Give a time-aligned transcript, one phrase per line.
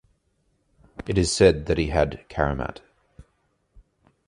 [1.05, 2.79] It is said that he had karamat.